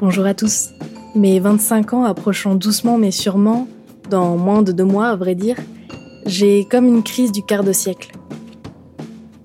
[0.00, 0.70] Bonjour à tous.
[1.14, 3.68] Mes 25 ans approchant doucement mais sûrement,
[4.10, 5.56] dans moins de deux mois à vrai dire,
[6.26, 8.10] j'ai comme une crise du quart de siècle.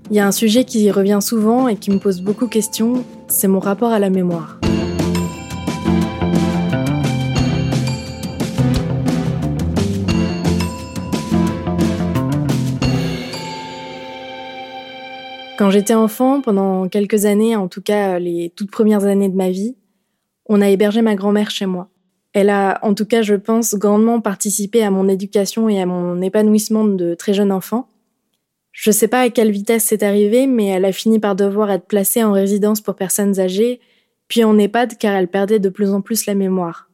[0.10, 3.06] Il y a un sujet qui revient souvent et qui me pose beaucoup de questions,
[3.28, 4.60] c'est mon rapport à la mémoire.
[15.60, 19.52] Quand j'étais enfant, pendant quelques années, en tout cas les toutes premières années de ma
[19.52, 19.76] vie,
[20.50, 21.90] on a hébergé ma grand-mère chez moi.
[22.34, 26.22] Elle a, en tout cas, je pense, grandement participé à mon éducation et à mon
[26.22, 27.88] épanouissement de très jeune enfant.
[28.72, 31.86] Je sais pas à quelle vitesse c'est arrivé, mais elle a fini par devoir être
[31.86, 33.80] placée en résidence pour personnes âgées,
[34.28, 36.90] puis en EHPAD car elle perdait de plus en plus la mémoire.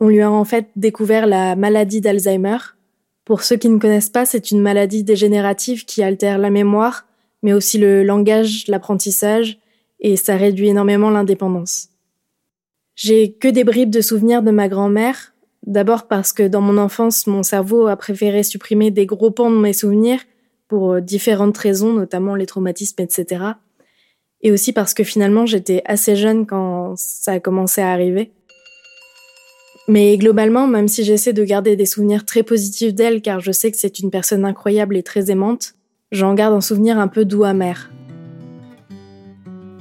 [0.00, 2.58] On lui a en fait découvert la maladie d'Alzheimer.
[3.24, 7.06] Pour ceux qui ne connaissent pas, c'est une maladie dégénérative qui altère la mémoire,
[7.42, 9.58] mais aussi le langage, l'apprentissage,
[10.00, 11.90] et ça réduit énormément l'indépendance.
[12.96, 17.28] J'ai que des bribes de souvenirs de ma grand-mère, d'abord parce que dans mon enfance,
[17.28, 20.20] mon cerveau a préféré supprimer des gros pans de mes souvenirs
[20.66, 23.44] pour euh, différentes raisons, notamment les traumatismes, etc.
[24.40, 28.32] Et aussi parce que finalement, j'étais assez jeune quand ça a commencé à arriver.
[29.86, 33.70] Mais globalement, même si j'essaie de garder des souvenirs très positifs d'elle, car je sais
[33.70, 35.76] que c'est une personne incroyable et très aimante,
[36.12, 37.90] J'en garde un souvenir un peu doux amer.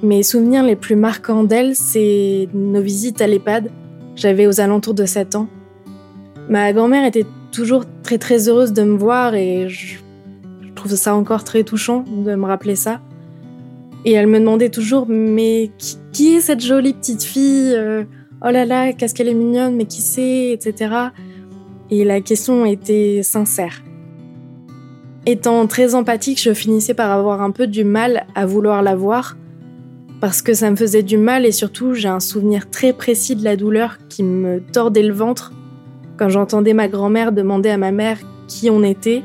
[0.03, 3.71] Mes souvenirs les plus marquants d'elle, c'est nos visites à l'EHPAD.
[4.15, 5.47] J'avais aux alentours de 7 ans.
[6.49, 9.97] Ma grand-mère était toujours très très heureuse de me voir et je,
[10.75, 12.99] trouve ça encore très touchant de me rappeler ça.
[14.03, 15.71] Et elle me demandait toujours mais
[16.11, 18.03] qui, est cette jolie petite fille euh,
[18.45, 20.93] Oh là là, qu'est-ce qu'elle est mignonne, mais qui c'est, etc.
[21.89, 23.81] Et la question était sincère.
[25.25, 29.37] Étant très empathique, je finissais par avoir un peu du mal à vouloir la voir,
[30.25, 33.43] parce que ça me faisait du mal et surtout j'ai un souvenir très précis de
[33.43, 35.53] la douleur qui me tordait le ventre
[36.17, 38.17] quand j'entendais ma grand-mère demander à ma mère
[38.47, 39.21] qui on était,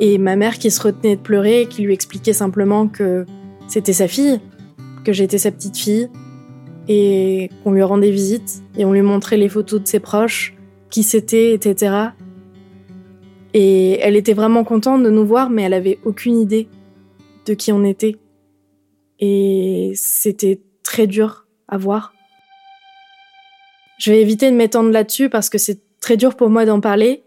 [0.00, 3.24] et ma mère qui se retenait de pleurer et qui lui expliquait simplement que
[3.68, 4.38] c'était sa fille,
[5.02, 6.10] que j'étais sa petite fille,
[6.88, 10.54] et qu'on lui rendait visite, et on lui montrait les photos de ses proches,
[10.90, 12.08] qui c'était, etc.
[13.54, 16.68] Et elle était vraiment contente de nous voir, mais elle avait aucune idée
[17.46, 18.18] de qui on était.
[19.24, 22.12] Et c'était très dur à voir.
[23.98, 27.22] Je vais éviter de m'étendre là-dessus parce que c'est très dur pour moi d'en parler.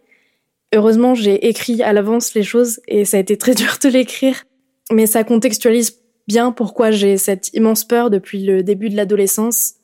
[0.74, 4.44] Heureusement, j'ai écrit à l'avance les choses et ça a été très dur de l'écrire.
[4.92, 9.76] Mais ça contextualise bien pourquoi j'ai cette immense peur depuis le début de l'adolescence.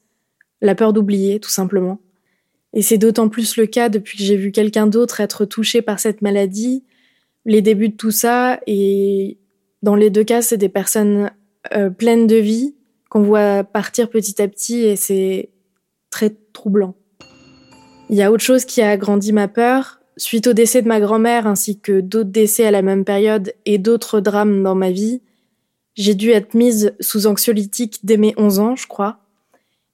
[0.61, 2.01] La peur d'oublier, tout simplement.
[2.73, 6.01] Et c'est d'autant plus le cas depuis que j'ai vu quelqu'un d'autre être touché par
[6.01, 6.83] cette maladie,
[7.45, 9.37] les débuts de tout ça, et
[9.81, 11.31] dans les deux cas, c'est des personnes
[11.73, 12.75] euh, pleines de vie
[13.09, 15.49] qu'on voit partir petit à petit, et c'est
[16.09, 16.95] très troublant.
[18.09, 19.99] Il y a autre chose qui a agrandi ma peur.
[20.17, 23.77] Suite au décès de ma grand-mère ainsi que d'autres décès à la même période et
[23.77, 25.21] d'autres drames dans ma vie,
[25.95, 29.19] j'ai dû être mise sous anxiolytique dès mes 11 ans, je crois.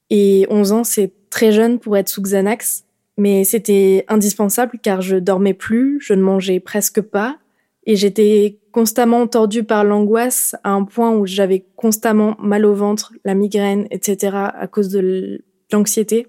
[0.10, 2.86] Et 11 ans, c'est très jeune pour être sous Xanax,
[3.18, 7.38] mais c'était indispensable car je dormais plus, je ne mangeais presque pas,
[7.88, 13.14] et j'étais constamment tordue par l'angoisse à un point où j'avais constamment mal au ventre,
[13.26, 14.38] la migraine, etc.
[14.54, 16.28] à cause de l'anxiété.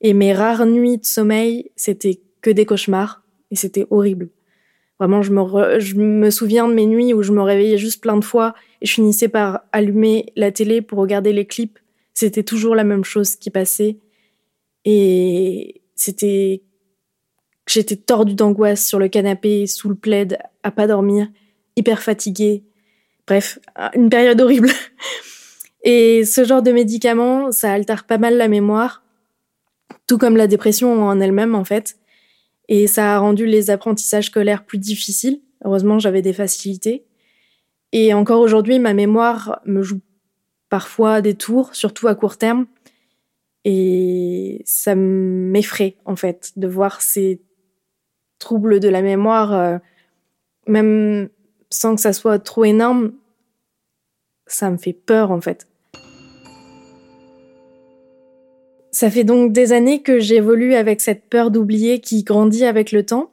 [0.00, 4.30] Et mes rares nuits de sommeil, c'était que des cauchemars, et c'était horrible.
[5.00, 8.16] Vraiment, je me, je me souviens de mes nuits où je me réveillais juste plein
[8.16, 11.80] de fois et je finissais par allumer la télé pour regarder les clips
[12.20, 13.96] c'était toujours la même chose qui passait.
[14.84, 16.62] Et c'était.
[17.66, 21.28] J'étais tordue d'angoisse sur le canapé, sous le plaid, à pas dormir,
[21.76, 22.64] hyper fatiguée.
[23.26, 23.58] Bref,
[23.94, 24.70] une période horrible.
[25.82, 29.02] Et ce genre de médicaments, ça altère pas mal la mémoire,
[30.06, 31.96] tout comme la dépression en elle-même en fait.
[32.68, 35.40] Et ça a rendu les apprentissages scolaires plus difficiles.
[35.64, 37.04] Heureusement, j'avais des facilités.
[37.92, 40.00] Et encore aujourd'hui, ma mémoire me joue
[40.68, 42.66] parfois des tours, surtout à court terme.
[43.64, 47.42] Et ça m'effraie, en fait, de voir ces
[48.38, 49.78] troubles de la mémoire, euh,
[50.66, 51.28] même
[51.70, 53.12] sans que ça soit trop énorme,
[54.46, 55.66] ça me fait peur, en fait.
[58.92, 63.06] Ça fait donc des années que j'évolue avec cette peur d'oublier qui grandit avec le
[63.06, 63.30] temps.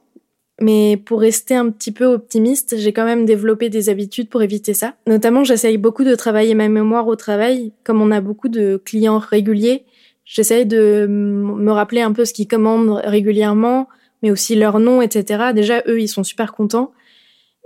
[0.60, 4.74] Mais pour rester un petit peu optimiste, j'ai quand même développé des habitudes pour éviter
[4.74, 4.94] ça.
[5.06, 7.72] Notamment, j'essaye beaucoup de travailler ma mémoire au travail.
[7.84, 9.84] Comme on a beaucoup de clients réguliers,
[10.24, 13.88] j'essaye de me rappeler un peu ce qu'ils commandent régulièrement,
[14.22, 15.52] mais aussi leur nom, etc.
[15.54, 16.92] Déjà, eux, ils sont super contents.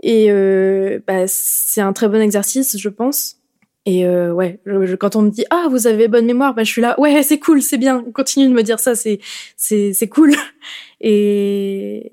[0.03, 3.37] Et euh, bah, c'est un très bon exercice, je pense.
[3.85, 4.61] Et euh, ouais,
[5.01, 7.41] quand on me dit ah vous avez bonne mémoire, bah je suis là ouais c'est
[7.41, 9.19] cool, c'est bien, continue de me dire ça, c'est
[9.57, 10.35] c'est c'est cool.
[11.01, 12.13] Et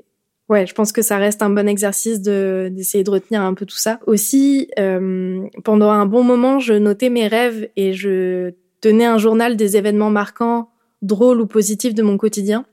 [0.49, 3.67] ouais, je pense que ça reste un bon exercice de d'essayer de retenir un peu
[3.67, 3.99] tout ça.
[4.07, 9.55] Aussi, euh, pendant un bon moment, je notais mes rêves et je tenais un journal
[9.55, 10.71] des événements marquants,
[11.03, 12.65] drôles ou positifs de mon quotidien.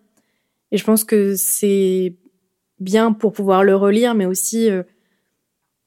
[0.72, 2.14] Et je pense que c'est
[2.80, 4.82] bien pour pouvoir le relire, mais aussi euh,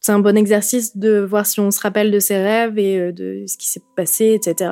[0.10, 3.12] c'est un bon exercice de voir si on se rappelle de ses rêves et euh,
[3.12, 4.72] de ce qui s'est passé, etc.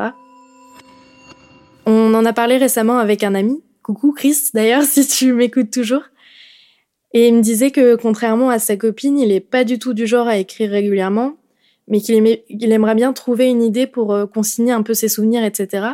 [1.86, 3.62] On en a parlé récemment avec un ami.
[3.84, 6.02] Coucou Chris, d'ailleurs, si tu m'écoutes toujours.
[7.14, 10.08] Et il me disait que contrairement à sa copine, il est pas du tout du
[10.08, 11.36] genre à écrire régulièrement,
[11.88, 15.90] mais qu'il aimerait bien trouver une idée pour euh, consigner un peu ses souvenirs, etc.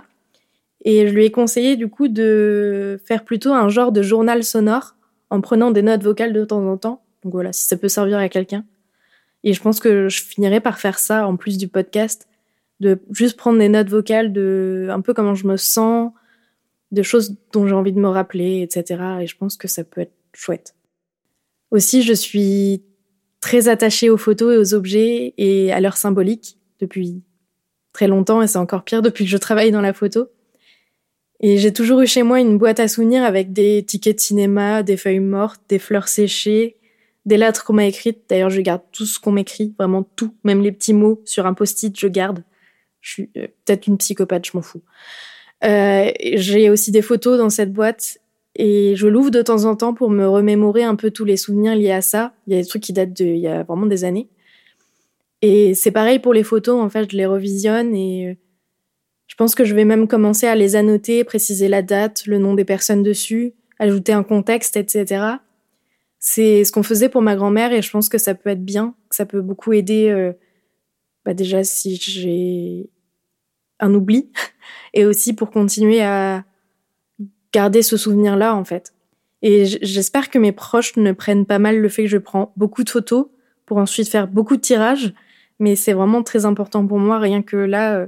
[0.85, 4.95] Et je lui ai conseillé du coup de faire plutôt un genre de journal sonore
[5.29, 7.01] en prenant des notes vocales de temps en temps.
[7.25, 8.63] Donc voilà, si ça peut servir à quelqu'un.
[9.43, 12.27] Et je pense que je finirai par faire ça en plus du podcast,
[12.79, 16.11] de juste prendre des notes vocales de un peu comment je me sens,
[16.91, 19.03] de choses dont j'ai envie de me rappeler, etc.
[19.21, 20.75] Et je pense que ça peut être chouette.
[21.71, 22.83] Aussi, je suis
[23.41, 27.23] très attachée aux photos et aux objets et à leur symbolique depuis
[27.91, 30.29] très longtemps et c'est encore pire depuis que je travaille dans la photo.
[31.39, 34.81] Et j'ai toujours eu chez moi une boîte à souvenirs avec des tickets de cinéma,
[34.81, 36.77] des feuilles mortes, des fleurs séchées,
[37.25, 38.23] des lettres qu'on m'a écrites.
[38.29, 41.53] D'ailleurs, je garde tout ce qu'on m'écrit, vraiment tout, même les petits mots sur un
[41.53, 42.43] post-it, je garde.
[43.01, 44.81] Je suis euh, peut-être une psychopathe, je m'en fous.
[45.63, 48.17] Euh, j'ai aussi des photos dans cette boîte
[48.55, 51.75] et je l'ouvre de temps en temps pour me remémorer un peu tous les souvenirs
[51.75, 52.33] liés à ça.
[52.47, 54.29] Il y a des trucs qui datent de, il y a vraiment des années.
[55.41, 58.33] Et c'est pareil pour les photos, en fait, je les revisionne et euh,
[59.27, 62.53] je pense que je vais même commencer à les annoter, préciser la date, le nom
[62.53, 65.25] des personnes dessus, ajouter un contexte, etc.
[66.25, 68.95] C'est ce qu'on faisait pour ma grand-mère et je pense que ça peut être bien,
[69.09, 70.31] que ça peut beaucoup aider, euh,
[71.25, 72.89] bah déjà si j'ai
[73.81, 74.31] un oubli,
[74.93, 76.45] et aussi pour continuer à
[77.51, 78.93] garder ce souvenir-là, en fait.
[79.41, 82.85] Et j'espère que mes proches ne prennent pas mal le fait que je prends beaucoup
[82.85, 83.27] de photos
[83.65, 85.13] pour ensuite faire beaucoup de tirages.
[85.59, 88.07] Mais c'est vraiment très important pour moi, rien que là,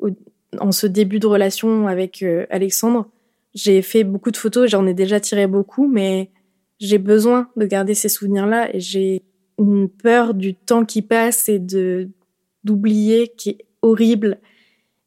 [0.00, 0.10] euh,
[0.58, 3.06] en ce début de relation avec euh, Alexandre,
[3.54, 6.30] j'ai fait beaucoup de photos, j'en ai déjà tiré beaucoup, mais
[6.78, 9.22] j'ai besoin de garder ces souvenirs-là et j'ai
[9.58, 12.08] une peur du temps qui passe et de
[12.64, 14.38] d'oublier qui est horrible.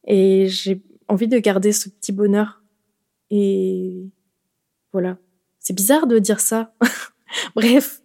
[0.06, 2.62] Et j'ai envie de garder ce petit bonheur
[3.30, 4.10] et
[4.92, 5.18] voilà.
[5.60, 6.74] C'est bizarre de dire ça.
[7.56, 8.02] Bref.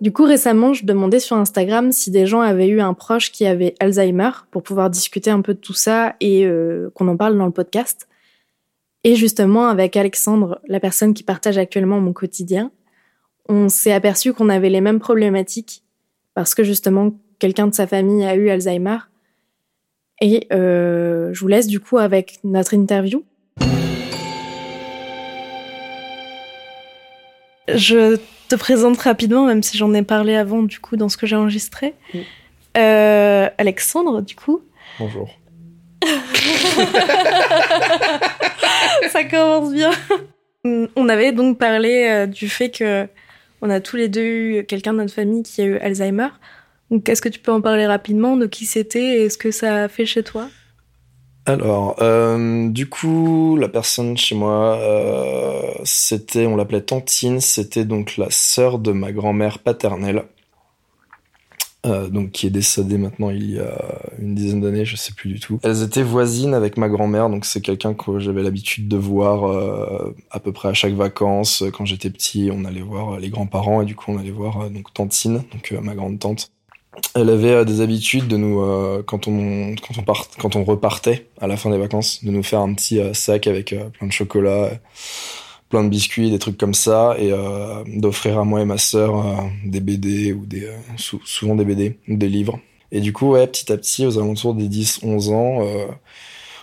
[0.00, 3.44] Du coup, récemment, je demandais sur Instagram si des gens avaient eu un proche qui
[3.44, 7.36] avait Alzheimer pour pouvoir discuter un peu de tout ça et euh, qu'on en parle
[7.36, 8.08] dans le podcast.
[9.02, 12.70] Et justement, avec Alexandre, la personne qui partage actuellement mon quotidien,
[13.48, 15.82] on s'est aperçu qu'on avait les mêmes problématiques
[16.34, 18.98] parce que justement, quelqu'un de sa famille a eu Alzheimer
[20.20, 23.24] et euh, je vous laisse du coup avec notre interview.
[27.68, 28.18] Je
[28.48, 31.36] te présente rapidement, même si j'en ai parlé avant du coup dans ce que j'ai
[31.36, 31.94] enregistré.
[32.76, 34.60] Euh, Alexandre, du coup.
[34.98, 35.30] Bonjour.
[39.10, 39.90] Ça commence bien.
[40.64, 43.06] On avait donc parlé euh, du fait que
[43.62, 46.28] on a tous les deux eu quelqu'un de notre famille qui a eu Alzheimer.
[46.90, 49.84] Donc, est-ce que tu peux en parler rapidement de qui c'était et ce que ça
[49.84, 50.48] a fait chez toi?
[51.46, 58.16] Alors, euh, du coup, la personne chez moi, euh, c'était, on l'appelait Tantine, c'était donc
[58.16, 60.24] la sœur de ma grand-mère paternelle,
[61.86, 65.32] euh, donc qui est décédée maintenant il y a une dizaine d'années, je sais plus
[65.32, 65.58] du tout.
[65.62, 70.40] Elles étaient voisines avec ma grand-mère, donc c'est quelqu'un que j'avais l'habitude de voir à
[70.40, 71.64] peu près à chaque vacances.
[71.72, 74.92] Quand j'étais petit, on allait voir les grands-parents et du coup on allait voir donc
[74.92, 76.50] Tantine, donc ma grande tante
[77.14, 80.64] elle avait euh, des habitudes de nous euh, quand on quand on part, quand on
[80.64, 84.06] repartait à la fin des vacances de nous faire un petit euh, sac avec plein
[84.06, 84.70] de chocolat
[85.70, 87.32] plein de biscuits des trucs comme ça et
[87.86, 92.60] d'offrir à moi et ma sœur des BD ou des souvent des BD des livres.
[92.92, 95.60] Et du coup ouais petit à petit aux alentours des 10 11 ans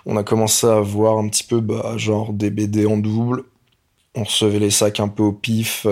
[0.06, 3.44] on a commencé à voir un petit peu bah, genre des BD en double.
[4.14, 5.88] On recevait les sacs un peu au pif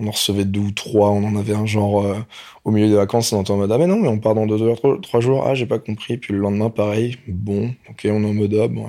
[0.00, 2.16] on en recevait deux ou trois, on en avait un genre euh,
[2.64, 4.46] au milieu des vacances, on entend en mode ah mais non mais on part dans
[4.46, 8.24] deux heures, trois, jours, ah j'ai pas compris, puis le lendemain pareil, bon, ok on
[8.24, 8.86] est en mode ah bon,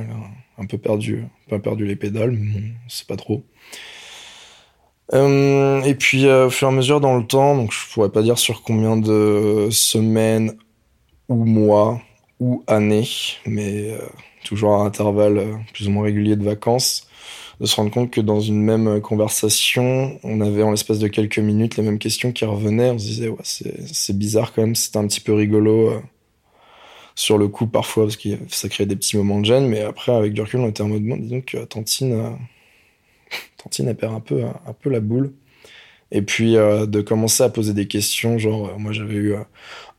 [0.62, 3.44] un peu perdu, un peu perdu les pédales, mais bon, c'est pas trop.
[5.13, 8.10] Euh, et puis euh, au fur et à mesure dans le temps, donc je pourrais
[8.10, 10.56] pas dire sur combien de semaines
[11.27, 12.01] ou mois
[12.39, 13.08] ou années,
[13.46, 13.98] mais
[14.44, 17.08] toujours à intervalles plus ou moins réguliers de vacances
[17.62, 21.38] de se rendre compte que dans une même conversation, on avait en l'espace de quelques
[21.38, 22.89] minutes les mêmes questions qui revenaient.
[22.89, 26.00] On se disait, c'est bizarre quand même, c'était un petit peu rigolo euh,
[27.15, 30.12] sur le coup parfois, parce que ça créait des petits moments de gêne, mais après,
[30.12, 32.30] avec du on était en mode, disons que Tantine, euh,
[33.58, 35.34] Tantine, perd un peu, un peu la boule.
[36.12, 39.36] Et puis, euh, de commencer à poser des questions, genre, moi j'avais eu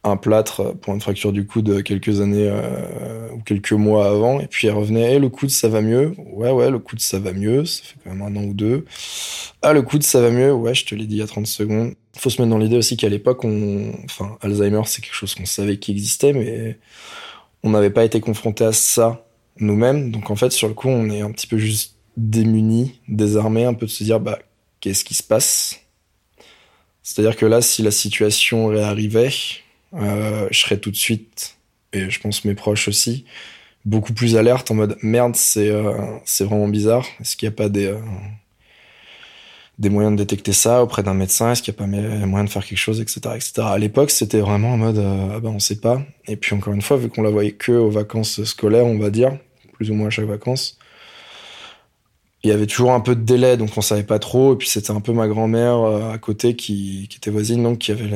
[0.04, 4.40] un plâtre pour une fracture du coude quelques années euh, ou quelques mois avant.
[4.40, 6.14] Et puis elle revenait, le coude ça va mieux.
[6.32, 7.64] Ouais, ouais, le coude ça va mieux.
[7.64, 8.84] Ça fait quand même un an ou deux.
[9.62, 10.52] Ah, le coude ça va mieux.
[10.52, 11.94] Ouais, je te l'ai dit il y a 30 secondes.
[12.16, 15.46] Faut se mettre dans l'idée aussi qu'à l'époque, on, enfin, Alzheimer c'est quelque chose qu'on
[15.46, 16.78] savait qui existait, mais
[17.62, 19.24] on n'avait pas été confronté à ça
[19.60, 20.10] nous-mêmes.
[20.10, 23.74] Donc en fait, sur le coup, on est un petit peu juste démunis, désarmés, un
[23.74, 24.38] peu de se dire, bah,
[24.80, 25.80] qu'est-ce qui se passe?
[27.02, 29.30] C'est-à-dire que là, si la situation réarrivait,
[29.94, 31.56] euh, je serais tout de suite,
[31.92, 33.24] et je pense mes proches aussi,
[33.84, 37.06] beaucoup plus alerte en mode merde, c'est euh, vraiment bizarre.
[37.20, 37.98] Est-ce qu'il n'y a pas des, euh,
[39.78, 41.52] des moyens de détecter ça auprès d'un médecin?
[41.52, 43.20] Est-ce qu'il n'y a pas moyen de faire quelque chose, etc.
[43.34, 43.52] etc.
[43.64, 46.02] À l'époque, c'était vraiment en mode ah ben on sait pas.
[46.26, 49.10] Et puis encore une fois, vu qu'on la voyait que aux vacances scolaires, on va
[49.10, 49.36] dire,
[49.74, 50.78] plus ou moins à chaque vacances,
[52.44, 54.54] il y avait toujours un peu de délai, donc on savait pas trop.
[54.54, 57.92] Et puis c'était un peu ma grand-mère à côté qui, qui était voisine, donc qui
[57.92, 58.10] avait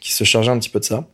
[0.00, 1.06] qui se chargeait un petit peu de ça.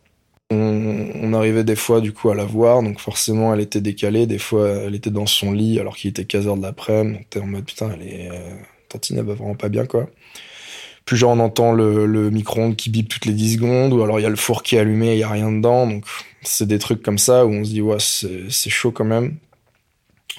[0.49, 4.37] On, arrivait des fois du coup à la voir, donc forcément elle était décalée, des
[4.37, 7.47] fois elle était dans son lit alors qu'il était 15h de l'après-midi, donc t'es en
[7.47, 8.29] mode putain elle est...
[8.31, 10.09] Euh, va vraiment pas bien quoi.
[11.03, 14.23] Puis genre on entend le, micro-ondes qui bip toutes les 10 secondes, ou alors il
[14.23, 16.05] y a le four qui est allumé, il y a rien dedans, donc
[16.41, 19.37] c'est des trucs comme ça où on se dit ouais c'est chaud quand même.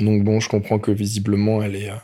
[0.00, 1.90] Donc bon je comprends que visiblement elle est...
[1.90, 1.96] Euh,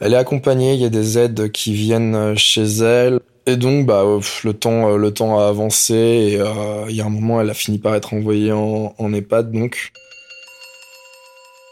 [0.00, 3.20] elle est accompagnée, il y a des aides qui viennent chez elle.
[3.48, 4.04] Et donc, bah,
[4.42, 7.48] le temps, euh, le temps a avancé et euh, il y a un moment, elle
[7.48, 9.92] a fini par être envoyée en, en EHPAD, donc.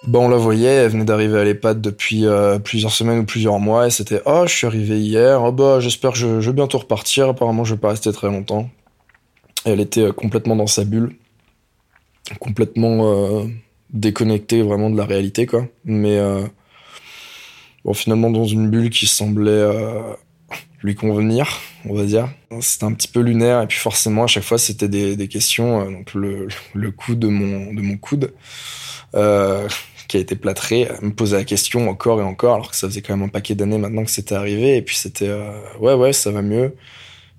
[0.06, 3.58] Bah, on la voyait, elle venait d'arriver à l'EHPAD depuis euh, plusieurs semaines ou plusieurs
[3.58, 6.54] mois, et c'était «Oh, je suis arrivé hier, oh bah, j'espère que je, je, vais
[6.54, 8.68] bientôt repartir, apparemment je vais pas rester très longtemps.»
[9.64, 11.16] Elle était complètement dans sa bulle,
[12.38, 13.46] complètement
[13.88, 15.66] déconnectée vraiment de la réalité, quoi.
[15.86, 16.20] Mais,
[17.82, 19.66] bon, finalement dans une bulle qui semblait
[20.84, 22.28] lui convenir, on va dire.
[22.60, 25.80] C'était un petit peu lunaire et puis forcément à chaque fois c'était des, questions.
[25.80, 28.32] Euh, donc le, le coup de mon de mon coude
[29.14, 29.66] euh,
[30.08, 33.00] qui a été plâtré, me posait la question encore et encore alors que ça faisait
[33.00, 36.12] quand même un paquet d'années maintenant que c'était arrivé et puis c'était euh, ouais ouais
[36.12, 36.76] ça va mieux.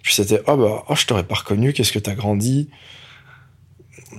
[0.01, 2.69] Puis c'était oh bah oh je t'aurais pas reconnu, qu'est-ce que t'as grandi?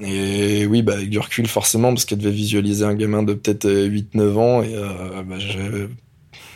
[0.02, 3.66] Et oui, bah, avec du recul, forcément, parce qu'elle devait visualiser un gamin de peut-être
[3.66, 5.88] 8-9 ans, et euh, bah, j'avais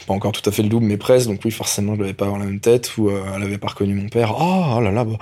[0.06, 1.28] pas encore tout à fait le double, mais presque.
[1.28, 2.96] Donc oui, forcément, je devais pas avoir la même tête.
[2.96, 4.34] Ou euh, elle avait pas reconnu mon père.
[4.38, 5.16] Oh, oh là là, bah,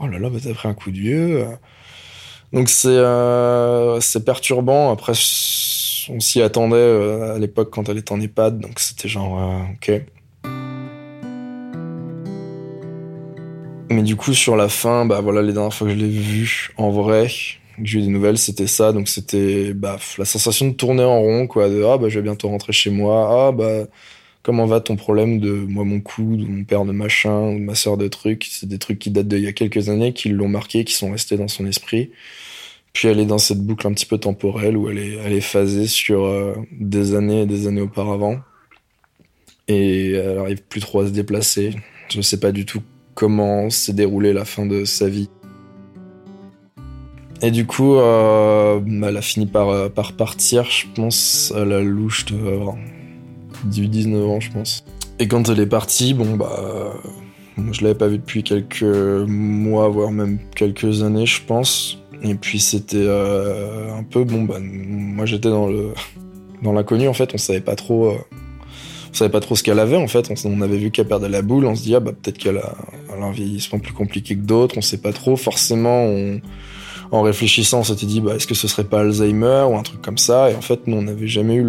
[0.00, 1.46] oh là là, bah, t'as pris un coup de vieux.
[2.52, 4.92] Donc c'est euh, c'est perturbant.
[4.92, 9.40] Après, on s'y attendait euh, à l'époque quand elle était en EHPAD, donc c'était genre
[9.74, 10.02] ok.
[13.90, 16.70] Mais du coup, sur la fin, bah voilà, les dernières fois que je l'ai vue
[16.78, 17.28] en vrai,
[17.78, 18.92] que j'ai eu des nouvelles, c'était ça.
[18.92, 21.68] Donc c'était bah, la sensation de tourner en rond, quoi.
[21.68, 23.48] De ah bah je vais bientôt rentrer chez moi.
[23.48, 23.86] Ah bah
[24.42, 27.74] comment va ton problème de moi mon coude ou mon père de machin ou ma
[27.74, 28.46] sœur de trucs?
[28.50, 31.12] C'est des trucs qui datent d'il y a quelques années qui l'ont marqué qui sont
[31.12, 32.10] restés dans son esprit
[32.92, 35.40] puis elle est dans cette boucle un petit peu temporelle où elle est elle est
[35.40, 38.40] phasée sur euh, des années et des années auparavant
[39.68, 41.74] et elle arrive plus trop à se déplacer
[42.10, 42.82] je sais pas du tout
[43.14, 45.28] comment s'est déroulée la fin de sa vie
[47.42, 51.80] et du coup, euh, elle a fini par, euh, par partir, je pense, à la
[51.82, 52.36] louche de
[53.68, 54.84] 18-19 ans, je pense.
[55.18, 56.94] Et quand elle est partie, bon, bah.
[57.70, 61.98] Je l'avais pas vue depuis quelques mois, voire même quelques années, je pense.
[62.22, 65.92] Et puis c'était euh, un peu bon bah moi j'étais dans le
[66.62, 68.18] dans l'inconnu en fait, on savait pas trop euh,
[69.10, 71.42] on savait pas trop ce qu'elle avait en fait, on, avait vu qu'elle perdait la
[71.42, 72.76] boule, on se dit ah bah peut-être qu'elle a,
[73.20, 75.36] un vieillissement plus compliqué que d'autres, on sait pas trop.
[75.36, 76.40] Forcément, on,
[77.12, 80.02] en réfléchissant, on s'était dit bah est-ce que ce serait pas Alzheimer ou un truc
[80.02, 80.50] comme ça?
[80.50, 81.62] Et en fait nous on n'avait jamais eu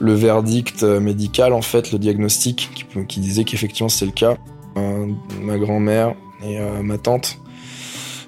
[0.00, 2.70] le verdict médical, en fait, le diagnostic,
[3.08, 4.36] qui, disait qu'effectivement c'est le cas.
[4.76, 5.06] Euh,
[5.42, 7.38] ma grand-mère et euh, ma tante,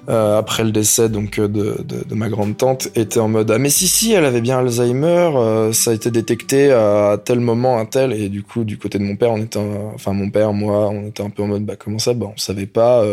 [0.09, 1.75] euh, après le décès donc de,
[2.11, 5.73] ma grande tante, étaient en mode ah mais si si, elle avait bien Alzheimer, euh,
[5.73, 9.03] ça a été détecté à tel moment, un tel, et du coup du côté de
[9.03, 9.59] mon père, on était,
[9.93, 12.37] enfin mon père, moi, on était un peu en mode bah comment ça, bah on
[12.37, 13.03] savait pas,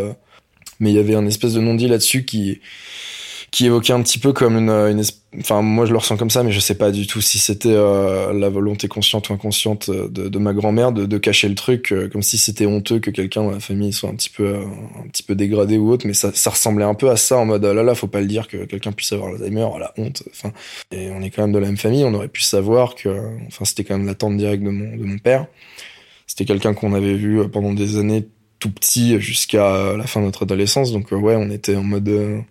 [0.79, 2.59] mais il y avait un espèce de non-dit là-dessus qui
[3.53, 5.03] qui évoquait un petit peu comme une, une
[5.37, 7.69] enfin moi je le ressens comme ça mais je sais pas du tout si c'était
[7.69, 11.91] euh, la volonté consciente ou inconsciente de, de ma grand-mère de, de, cacher le truc
[11.91, 14.65] euh, comme si c'était honteux que quelqu'un dans la famille soit un petit peu euh,
[14.99, 16.07] un petit peu dégradé ou autre.
[16.07, 18.27] Mais ça, ça ressemblait un peu à ça en mode là là faut pas le
[18.27, 20.51] dire que quelqu'un puisse avoir l'Alzheimer la honte enfin.
[20.91, 23.09] Et on est quand même de la même famille on aurait pu savoir que
[23.45, 25.45] enfin c'était quand même la tante directe de mon de mon père.
[26.25, 28.25] C'était quelqu'un qu'on avait vu pendant des années
[28.63, 30.93] tout petit jusqu'à la fin de notre adolescence.
[30.93, 32.45] Donc ouais on était en mode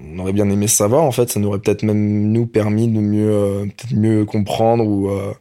[0.00, 1.30] on aurait bien aimé savoir en fait.
[1.30, 5.32] Ça nous aurait peut-être même nous permis de mieux euh, peut-être mieux comprendre ou euh,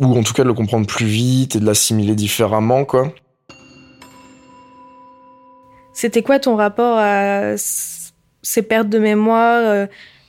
[0.00, 3.12] ou en tout cas de le comprendre plus vite et de l'assimiler différemment quoi.
[5.92, 9.86] C'était quoi ton rapport à ces pertes de mémoire euh,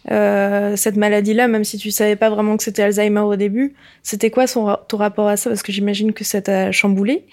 [0.10, 4.32] euh, cette maladie-là, même si tu savais pas vraiment que c'était Alzheimer au début, c'était
[4.32, 5.50] quoi son, ton rapport à ça?
[5.50, 7.25] Parce que j'imagine que ça t'a chamboulé.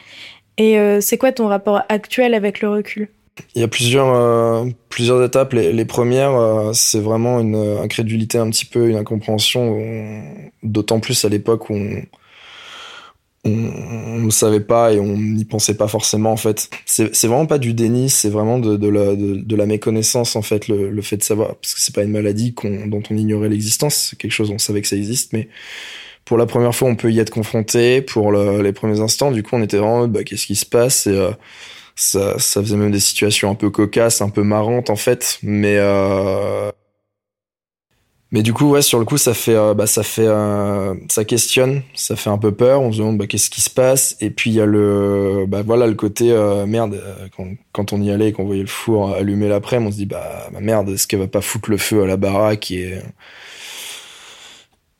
[0.58, 3.08] Et euh, c'est quoi ton rapport actuel avec le recul?
[3.56, 5.52] Il y a plusieurs, euh, plusieurs étapes.
[5.54, 10.22] Les, premières, euh, c'est vraiment une incrédulité un petit peu, une incompréhension,
[10.62, 11.74] d'autant plus à l'époque où
[13.46, 16.70] on ne savait pas et on n'y pensait pas forcément en fait.
[16.86, 21.18] C'est vraiment pas du déni, c'est vraiment de, la, méconnaissance en fait, le, le fait
[21.18, 22.54] de savoir, parce que c'est pas une maladie
[22.86, 25.48] dont on ignorait l'existence, c'est quelque chose on savait que ça existe, mais
[26.24, 29.30] pour la première fois on peut y être confronté pour le, les premiers instants.
[29.30, 31.06] Du coup on était vraiment bah, qu'est-ce qui se passe?
[31.06, 31.30] Et, euh,
[31.96, 35.76] ça, ça faisait même des situations un peu cocasses, un peu marrantes en fait, mais
[35.78, 36.70] euh...
[38.32, 41.24] mais du coup ouais sur le coup ça fait euh, bah ça fait euh, ça
[41.24, 44.16] questionne, ça fait un peu peur, on se demande bah, qu'est-ce qui se passe?
[44.20, 47.00] Et puis il y a le bah voilà le côté euh, merde
[47.36, 50.06] quand, quand, on y allait et qu'on voyait le four allumé l'après, on se dit
[50.06, 52.98] bah, bah merde est-ce qu'elle va pas foutre le feu à la baraque et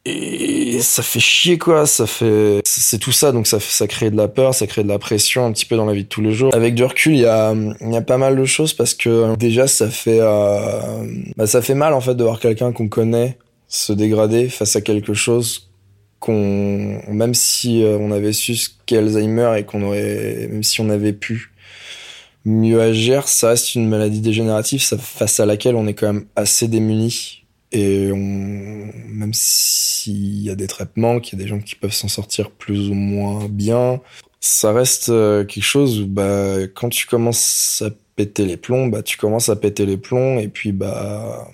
[0.07, 1.87] et ça fait chier quoi.
[1.87, 3.33] Ça fait c'est tout ça.
[3.33, 5.77] Donc ça ça crée de la peur ça crée de la pression un petit peu
[5.77, 6.55] dans la vie de tous les jours.
[6.55, 9.35] Avec du recul il y a il y a pas mal de choses parce que
[9.37, 11.07] déjà ça fait euh,
[11.37, 14.81] bah, ça fait mal en fait de voir quelqu'un qu'on connaît se dégrader face à
[14.81, 15.71] quelque chose
[16.21, 20.81] qu'on même si euh, on avait su ce qu'est Alzheimer et qu'on aurait même si
[20.81, 21.51] on avait pu
[22.45, 26.69] mieux agir ça reste une maladie dégénérative face à laquelle on est quand même assez
[26.69, 27.44] démuni
[27.75, 32.07] et même s'il y a des traitements, qu'il y a des gens qui peuvent s'en
[32.07, 34.01] sortir plus ou moins bien,
[34.39, 39.03] ça reste euh, quelque chose où bah, quand tu commences à péter les plombs, bah,
[39.03, 41.49] tu commences à péter les plombs et puis bah,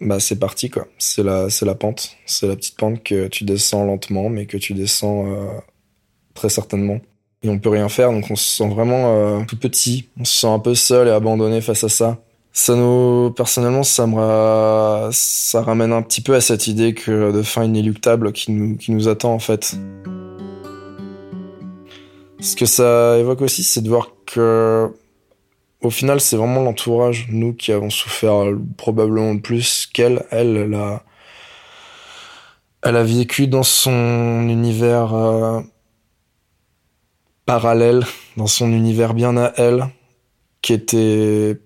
[0.00, 0.88] bah c'est parti quoi.
[0.98, 2.16] C'est la, c'est la pente.
[2.26, 5.58] C'est la petite pente que tu descends lentement mais que tu descends euh,
[6.34, 7.00] très certainement.
[7.42, 10.08] Et on peut rien faire donc on se sent vraiment euh, tout petit.
[10.20, 14.06] On se sent un peu seul et abandonné face à ça ça nous personnellement ça
[14.06, 18.76] me ça ramène un petit peu à cette idée que de fin inéluctable qui nous
[18.76, 19.76] qui nous attend en fait.
[22.40, 24.90] Ce que ça évoque aussi, c'est de voir que
[25.82, 28.44] au final, c'est vraiment l'entourage, nous qui avons souffert
[28.76, 30.24] probablement plus qu'elle.
[30.30, 31.02] Elle, elle a,
[32.82, 35.60] elle a vécu dans son univers euh,
[37.46, 38.04] parallèle,
[38.36, 39.88] dans son univers bien à elle,
[40.62, 41.58] qui était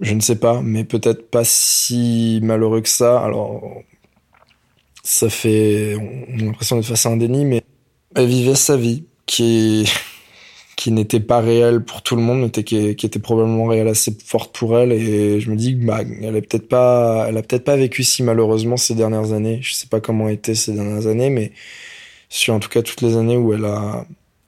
[0.00, 3.20] je ne sais pas, mais peut-être pas si malheureux que ça.
[3.20, 3.82] Alors,
[5.02, 7.62] ça fait, on a l'impression d'être face à un déni, mais
[8.14, 9.88] elle vivait sa vie qui
[10.78, 14.56] qui n'était pas réelle pour tout le monde, mais qui, était probablement réelle assez forte
[14.56, 14.92] pour elle.
[14.92, 18.22] Et je me dis, bah, elle a peut-être pas, elle a peut-être pas vécu si
[18.22, 19.58] malheureusement ces dernières années.
[19.60, 21.50] Je sais pas comment étaient ces dernières années, mais
[22.28, 24.06] sur en tout cas toutes les années où elle a,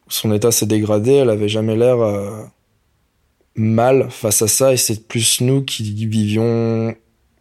[0.08, 2.44] son état s'est dégradé, elle avait jamais l'air euh,
[3.56, 6.94] mal face à ça et c'est plus nous qui vivions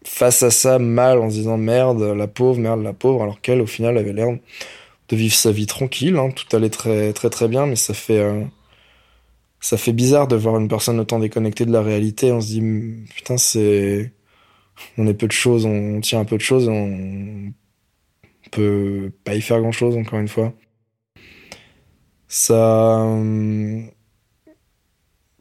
[0.04, 3.62] face à ça mal en se disant merde la pauvre merde la pauvre alors qu'elle
[3.62, 4.30] au final avait l'air
[5.10, 6.32] de vivre sa vie tranquille hein.
[6.32, 8.44] tout allait très très très bien mais ça fait euh,
[9.60, 12.62] ça fait bizarre de voir une personne autant déconnectée de la réalité on se dit
[13.16, 14.14] putain c'est
[14.98, 17.54] on est peu de choses on tient un peu de choses on
[18.52, 20.54] peut pas y faire grand chose encore une fois
[22.28, 23.06] ça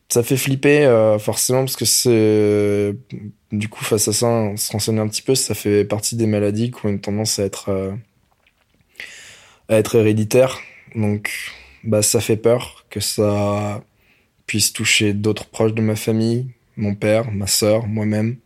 [0.09, 2.95] ça fait flipper euh, forcément parce que c'est
[3.53, 6.27] du coup face à ça on se renseigne un petit peu ça fait partie des
[6.27, 7.93] maladies qui ont une tendance à être euh,
[9.69, 10.59] à être héréditaires.
[10.95, 11.31] Donc
[11.85, 13.83] bah ça fait peur que ça
[14.47, 18.39] puisse toucher d'autres proches de ma famille mon père ma sœur moi-même.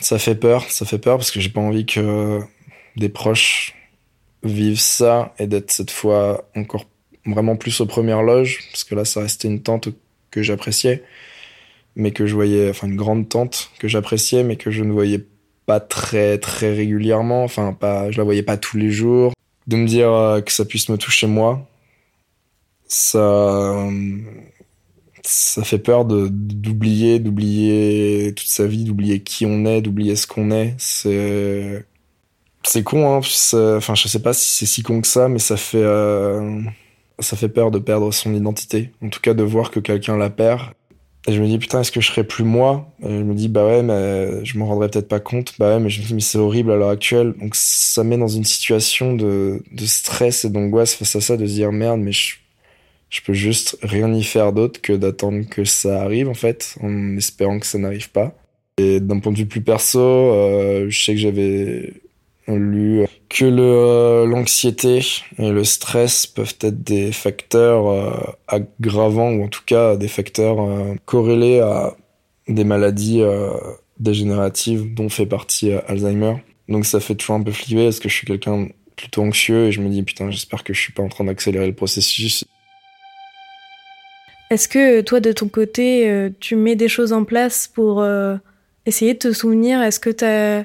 [0.00, 2.40] Ça fait peur ça fait peur parce que j'ai pas envie que
[2.96, 3.74] des proches
[4.42, 6.86] vivent ça et d'être cette fois encore
[7.26, 9.88] vraiment plus aux premières loges parce que là ça restait une tante
[10.34, 11.04] que j'appréciais,
[11.94, 15.24] mais que je voyais, enfin une grande tante que j'appréciais, mais que je ne voyais
[15.66, 19.32] pas très très régulièrement, enfin pas, je la voyais pas tous les jours.
[19.68, 21.66] De me dire euh, que ça puisse me toucher moi,
[22.86, 23.88] ça,
[25.22, 30.26] ça fait peur de d'oublier, d'oublier toute sa vie, d'oublier qui on est, d'oublier ce
[30.26, 30.74] qu'on est.
[30.78, 31.86] C'est
[32.64, 33.20] c'est con, hein.
[33.76, 36.60] Enfin, je sais pas si c'est si con que ça, mais ça fait euh,
[37.18, 38.90] ça fait peur de perdre son identité.
[39.02, 40.62] En tout cas, de voir que quelqu'un la perd.
[41.26, 42.92] Et je me dis putain, est-ce que je serais plus moi?
[43.02, 45.54] Je me dis bah ouais, mais je m'en rendrais peut-être pas compte.
[45.58, 47.34] Bah ouais, mais je me dis mais c'est horrible à l'heure actuelle.
[47.40, 51.46] Donc ça met dans une situation de de stress et d'angoisse face à ça, de
[51.46, 52.34] se dire merde, mais je
[53.10, 57.16] je peux juste rien y faire d'autre que d'attendre que ça arrive en fait, en
[57.16, 58.34] espérant que ça n'arrive pas.
[58.76, 61.92] Et d'un point de vue plus perso, euh, je sais que j'avais
[62.48, 65.00] lu que le euh, l'anxiété
[65.38, 68.10] et le stress peuvent être des facteurs euh,
[68.48, 70.58] aggravants ou en tout cas des facteurs
[71.04, 71.96] corrélés à
[72.48, 73.22] des maladies
[73.98, 76.36] dégénératives dont fait partie Alzheimer.
[76.68, 79.72] Donc ça fait toujours un peu flipper parce que je suis quelqu'un plutôt anxieux et
[79.72, 82.44] je me dis putain j'espère que je suis pas en train d'accélérer le processus
[84.50, 88.36] est-ce que toi, de ton côté, euh, tu mets des choses en place pour euh,
[88.86, 89.82] essayer de te souvenir?
[89.82, 90.64] Est-ce que tu as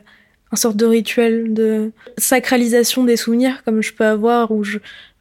[0.51, 4.63] un sorte de rituel de sacralisation des souvenirs comme je peux avoir où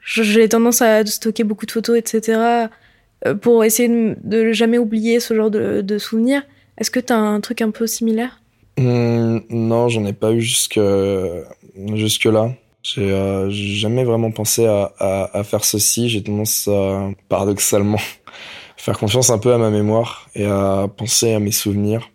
[0.02, 2.68] j'ai tendance à stocker beaucoup de photos, etc.
[3.26, 6.42] Euh, pour essayer de, jamais oublier ce genre de, de souvenirs
[6.78, 8.40] Est-ce que tu as un truc un peu similaire?
[8.78, 10.80] Mmh, Non, j'en ai pas eu jusque,
[11.94, 12.52] jusque là.
[12.82, 16.08] J'ai jamais vraiment pensé à, à, à faire ceci.
[16.08, 17.98] J'ai tendance à, paradoxalement,
[18.76, 22.08] faire confiance un peu à ma mémoire et à penser à mes souvenirs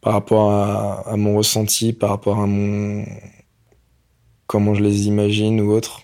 [0.00, 3.04] par rapport à, mon ressenti, par rapport à mon
[4.46, 6.02] comment je les imagine ou autre.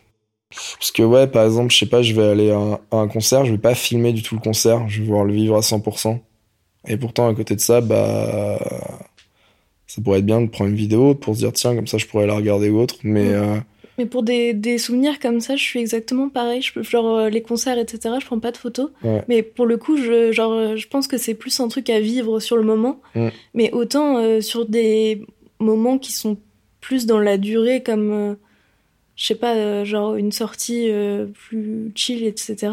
[0.78, 3.52] Parce que ouais, par exemple, je sais pas, je vais aller à un, concert, je
[3.52, 6.20] vais pas filmer du tout le concert, je vais voir le vivre à 100%.
[6.88, 8.58] Et pourtant, à côté de ça, bah,
[9.86, 12.06] ça pourrait être bien de prendre une vidéo pour se dire tiens, comme ça, je
[12.06, 12.96] pourrais la regarder ou autre.
[13.02, 13.58] Mais euh,
[13.98, 16.60] mais pour des, des, souvenirs comme ça, je suis exactement pareil.
[16.62, 18.16] Je, genre euh, les concerts, etc.
[18.20, 18.90] Je prends pas de photos.
[19.28, 22.00] Mais pour le coup, je, genre, euh, je pense que c'est plus un truc à
[22.00, 23.00] vivre sur le moment.
[23.14, 23.28] Mm.
[23.54, 25.24] Mais autant euh, sur des
[25.58, 26.36] moments qui sont
[26.80, 28.36] plus dans la durée, comme,
[29.16, 30.88] je sais pas, genre une sortie
[31.32, 32.72] plus chill, etc.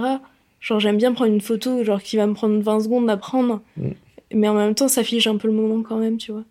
[0.60, 3.62] Genre j'aime bien prendre une photo, genre qui va me prendre 20 secondes à prendre.
[3.78, 3.90] Mm.
[4.36, 6.44] Mais en même temps, ça fige un peu le moment quand même, tu vois.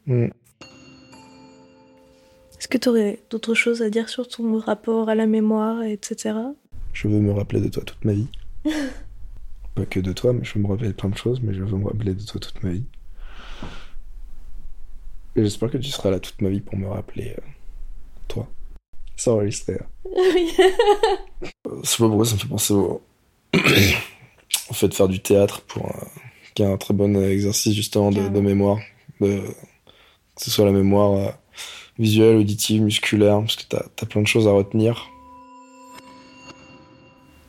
[2.63, 6.37] Est-ce que tu aurais d'autres choses à dire sur ton rapport à la mémoire, etc.
[6.93, 8.29] Je veux me rappeler de toi toute ma vie.
[9.75, 11.65] Pas que de toi, mais je veux me rappeler de plein de choses, mais je
[11.65, 12.85] veux me rappeler de toi toute ma vie.
[15.35, 17.43] Et j'espère que tu seras là toute ma vie pour me rappeler euh,
[18.29, 18.47] toi.
[19.17, 19.81] Ça enregistré.
[20.05, 20.53] Oui.
[21.83, 23.03] C'est pas pourquoi ça me fait penser au,
[24.71, 25.93] au fait de faire du théâtre pour
[26.55, 28.79] qui est un très bon exercice justement de, mémoire,
[29.21, 29.41] de...
[29.41, 31.33] que ce soit la mémoire euh,
[32.03, 35.09] visuelle, auditive, musculaire, parce que t'as as plein de choses à retenir.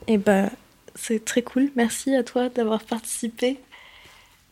[0.08, 0.50] Et eh bah,
[0.96, 1.72] c'est très cool.
[1.76, 3.58] Merci à toi d'avoir participé.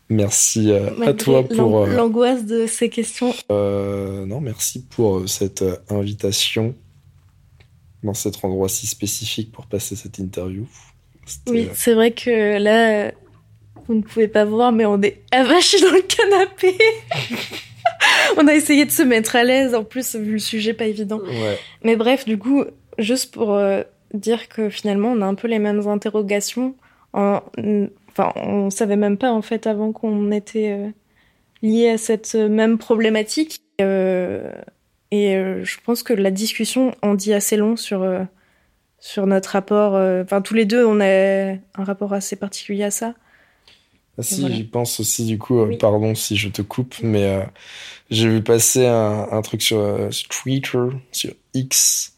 [0.10, 3.34] Merci euh, à toi pour euh, l'angoisse de ces questions.
[3.50, 6.76] Euh, non, merci pour cette invitation
[8.04, 10.68] dans cet endroit si spécifique pour passer cette interview.
[11.48, 13.12] Oui, c'est vrai que là,
[13.88, 16.78] vous ne pouvez pas voir, mais on est avachis dans le canapé.
[18.38, 21.20] on a essayé de se mettre à l'aise, en plus, vu le sujet pas évident.
[21.84, 22.64] Mais bref, du coup,
[22.98, 26.76] juste pour euh, dire que finalement, on a un peu les mêmes interrogations.
[27.14, 27.42] En...
[28.10, 30.90] Enfin, on savait même pas, en fait, avant qu'on était euh,
[31.62, 33.62] liés à cette même problématique.
[33.80, 34.52] Euh,
[35.12, 38.10] et je pense que la discussion en dit assez long sur,
[38.98, 39.96] sur notre rapport.
[40.24, 43.14] Enfin, tous les deux, on a un rapport assez particulier à ça.
[44.18, 47.48] Ah, si, j'y pense aussi, du coup, pardon si je te coupe, mais
[48.10, 50.80] j'ai vu passer un, un truc sur, euh, sur, Twitter,
[51.12, 52.18] sur X,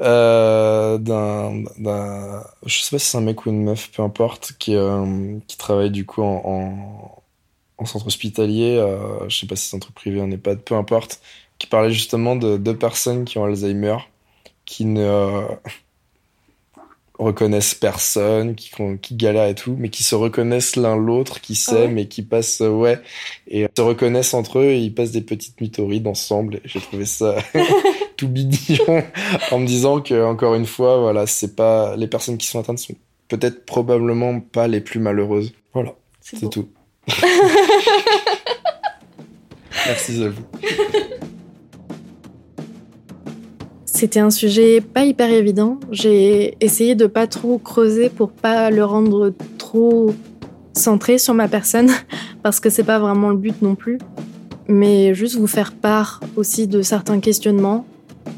[0.00, 4.54] euh, d'un, d'un, je sais pas si c'est un mec ou une meuf, peu importe,
[4.58, 7.24] qui, euh, qui travaille du coup en, en,
[7.78, 10.74] en centre hospitalier, euh, je sais pas si c'est un truc privé, n'est pas, peu
[10.76, 11.20] importe,
[11.58, 13.98] qui parlait justement de deux personnes qui ont Alzheimer,
[14.66, 15.46] qui ne,
[17.18, 21.98] reconnaissent personne, qui, qui galèrent et tout, mais qui se reconnaissent l'un l'autre, qui s'aiment
[21.98, 23.00] et qui passent, euh, ouais,
[23.48, 26.60] et se reconnaissent entre eux et ils passent des petites mythorides ensemble.
[26.64, 27.36] J'ai trouvé ça
[28.16, 29.02] tout bidillon
[29.50, 32.78] en me disant que, encore une fois, voilà, c'est pas, les personnes qui sont atteintes
[32.78, 32.94] sont
[33.28, 35.52] peut-être probablement pas les plus malheureuses.
[35.74, 35.94] Voilà.
[36.20, 36.68] C'est tout.
[39.86, 40.42] Merci à vous.
[43.96, 45.80] C'était un sujet pas hyper évident.
[45.90, 50.12] J'ai essayé de pas trop creuser pour pas le rendre trop
[50.74, 51.88] centré sur ma personne,
[52.42, 53.96] parce que c'est pas vraiment le but non plus.
[54.68, 57.86] Mais juste vous faire part aussi de certains questionnements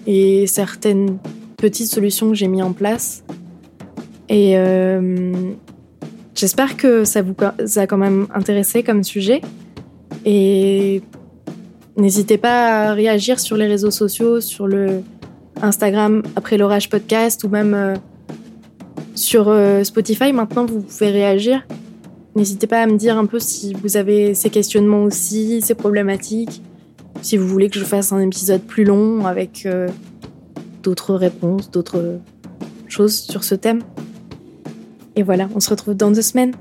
[0.07, 1.19] et certaines
[1.57, 3.25] petites solutions que j'ai mis en place.
[4.29, 5.33] Et euh,
[6.37, 7.35] J'espère que ça vous
[7.79, 9.41] a quand même intéressé comme sujet.
[10.25, 11.03] Et
[11.97, 15.03] n'hésitez pas à réagir sur les réseaux sociaux, sur le
[15.63, 17.95] Instagram après l'orage podcast ou même euh,
[19.15, 20.33] sur euh, Spotify.
[20.33, 21.67] Maintenant, vous pouvez réagir.
[22.37, 26.63] N'hésitez pas à me dire un peu si vous avez ces questionnements aussi, ces problématiques.
[27.23, 29.89] Si vous voulez que je fasse un épisode plus long avec euh,
[30.83, 32.21] d'autres réponses, d'autres
[32.87, 33.83] choses sur ce thème.
[35.17, 36.53] Et voilà, on se retrouve dans deux semaines.